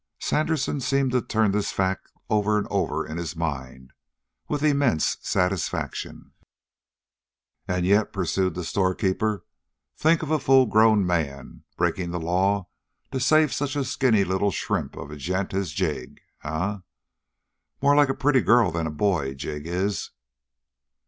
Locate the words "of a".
10.23-10.39, 14.95-15.17